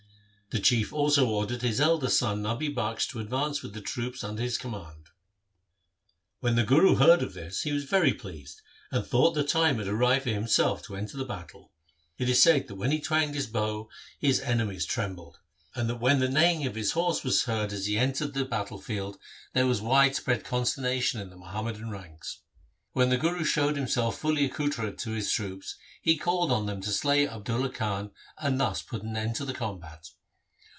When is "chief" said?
0.59-0.91